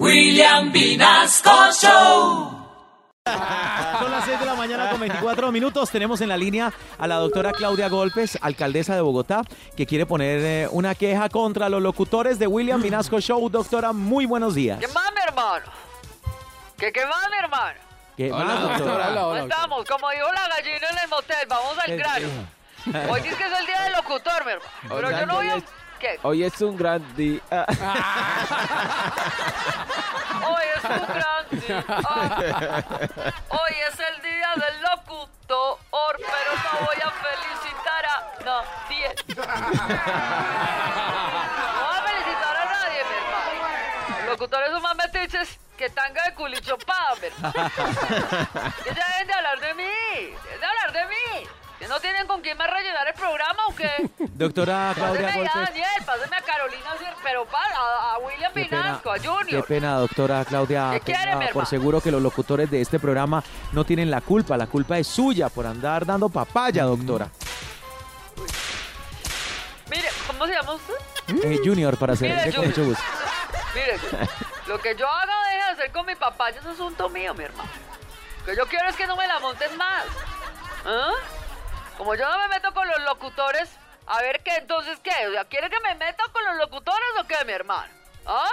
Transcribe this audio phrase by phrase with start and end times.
[0.00, 2.50] William Vinasco Show.
[4.00, 5.88] Son las 6 de la mañana con 24 minutos.
[5.90, 9.42] Tenemos en la línea a la doctora Claudia Golpes, alcaldesa de Bogotá,
[9.76, 13.48] que quiere poner eh, una queja contra los locutores de William Vinasco Show.
[13.48, 14.80] Doctora, muy buenos días.
[14.80, 15.64] ¿Qué más, mi hermano?
[16.76, 17.78] ¿Qué, qué más, mi hermano?
[18.16, 19.14] ¿Qué más, doctora?
[19.14, 19.84] ¿Cómo estamos?
[19.86, 22.28] Como dijo la gallina en el motel, vamos al ¿Qué grano.
[23.10, 24.70] Hoy dice que es el día del locutor, mi hermano.
[24.88, 25.62] Pero yo no voy a...
[26.04, 26.20] ¿Qué?
[26.22, 27.40] Hoy es un gran día.
[27.50, 27.64] Hoy
[30.76, 31.82] es un gran día.
[33.48, 35.78] Hoy es el día del locutor,
[36.18, 39.14] pero no voy a felicitar a nadie.
[39.28, 39.42] No
[41.86, 43.64] voy a felicitar a nadie, mi hermano.
[44.10, 47.54] Los locutores son más metiches que tanga de culichopada, mi hermano.
[48.84, 49.90] Ya deben de hablar de mí.
[50.44, 51.48] Deben de hablar de mí.
[51.78, 53.90] ¿Que no tienen con quién más rellenar el programa o qué?
[54.34, 55.58] Doctora Claudia Páseme a.
[55.60, 56.90] Daniel, páseme a Carolina,
[57.22, 59.66] pero para, a, a William Qué pena, Pinasco, a qué Junior.
[59.66, 60.90] pena, doctora Claudia.
[60.94, 63.42] ¿Qué quiere, mi por seguro que los locutores de este programa
[63.72, 64.56] no tienen la culpa.
[64.56, 67.28] La culpa es suya por andar dando papaya, doctora.
[69.90, 70.94] Mire, ¿cómo se llama usted?
[71.28, 72.78] Eh, junior, para Mire, servirle con Junior.
[72.78, 73.04] mucho gusto.
[73.74, 74.28] Mire,
[74.66, 77.34] lo que yo haga o deje de hacer con mi papá ya es asunto mío,
[77.34, 77.68] mi hermano.
[78.40, 80.04] Lo que yo quiero es que no me la monten más.
[80.86, 81.10] ¿Ah?
[81.98, 83.70] Como yo no me meto con los locutores,
[84.06, 85.26] a ver qué, entonces qué.
[85.28, 87.92] O sea, ¿quiere que me meta con los locutores o qué, mi hermano?
[88.26, 88.48] ¿Ah?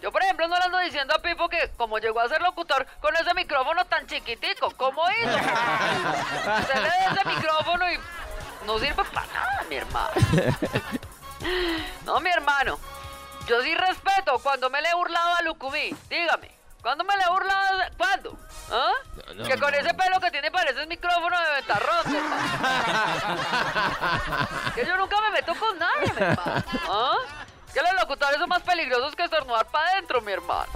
[0.00, 2.86] Yo, por ejemplo, no le ando diciendo a Pipo que como llegó a ser locutor
[3.00, 5.36] con ese micrófono tan chiquitico, ¿cómo hizo?
[6.60, 7.98] Usted le da ese micrófono y
[8.64, 10.10] no sirve para nada, mi hermano.
[12.04, 12.78] No, mi hermano.
[13.46, 15.94] Yo sí respeto cuando me le he burlado a Lucumí.
[16.08, 16.50] Dígame.
[16.82, 17.80] ¿Cuándo me le he burlado?
[17.82, 18.36] a- ¿Cuándo?
[18.72, 18.92] ¿Ah?
[19.46, 20.27] que con ese pelo que
[20.88, 23.42] micrófono de ventarrón, hermano.
[24.74, 26.64] que yo nunca me meto con nadie, mi hermano.
[26.88, 27.16] ¿Ah?
[27.72, 30.72] Que los locutores son más peligrosos que estornudar para adentro, mi hermano.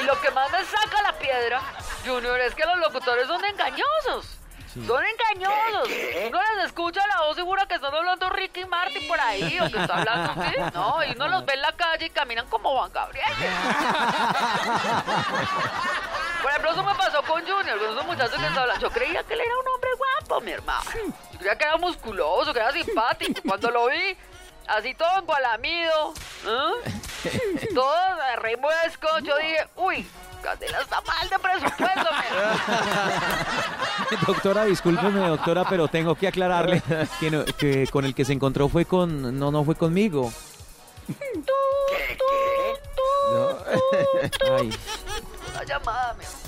[0.00, 1.60] y lo que más me saca la piedra,
[2.04, 4.38] Junior, es que los locutores son engañosos.
[4.74, 5.88] Son engañosos.
[6.28, 9.70] Uno les escucha la voz segura que están hablando Ricky y Marty por ahí, o
[9.70, 10.56] que está hablando así.
[10.74, 13.24] No, y uno los ve en la calle y caminan como Juan Gabriel.
[16.44, 19.32] Por ejemplo, eso me pasó con Junior, con esos muchachos que estaban Yo creía que
[19.32, 20.90] él era un hombre guapo, mi hermano.
[21.32, 23.40] Yo creía que era musculoso, que era simpático.
[23.48, 24.14] Cuando lo vi,
[24.66, 26.12] así todo engualamido,
[26.46, 27.70] ¿eh?
[27.74, 30.06] todo de remuesco, yo dije, uy,
[30.42, 32.60] Candela está mal de presupuesto, mi hermano.
[34.26, 36.82] Doctora, discúlpeme, doctora, pero tengo que aclararle
[37.20, 39.38] que, no- que con el que se encontró fue con...
[39.38, 40.30] No, no fue conmigo.
[44.58, 44.70] Ay.
[45.64, 46.44] Una llamada, mi hermano.